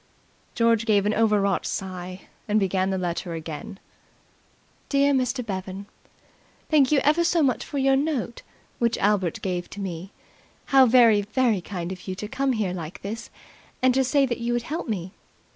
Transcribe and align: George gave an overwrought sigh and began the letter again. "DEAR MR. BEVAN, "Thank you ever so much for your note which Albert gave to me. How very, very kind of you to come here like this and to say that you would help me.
George 0.55 0.87
gave 0.87 1.05
an 1.05 1.13
overwrought 1.13 1.63
sigh 1.63 2.21
and 2.47 2.59
began 2.59 2.89
the 2.89 2.97
letter 2.97 3.33
again. 3.35 3.77
"DEAR 4.89 5.13
MR. 5.13 5.45
BEVAN, 5.45 5.85
"Thank 6.71 6.91
you 6.91 6.97
ever 7.03 7.23
so 7.23 7.43
much 7.43 7.63
for 7.63 7.77
your 7.77 7.95
note 7.95 8.41
which 8.79 8.97
Albert 8.97 9.43
gave 9.43 9.69
to 9.69 9.79
me. 9.79 10.11
How 10.65 10.87
very, 10.87 11.21
very 11.21 11.61
kind 11.61 11.91
of 11.91 12.07
you 12.07 12.15
to 12.15 12.27
come 12.27 12.53
here 12.53 12.73
like 12.73 13.03
this 13.03 13.29
and 13.83 13.93
to 13.93 14.03
say 14.03 14.25
that 14.25 14.39
you 14.39 14.53
would 14.53 14.63
help 14.63 14.89
me. 14.89 15.11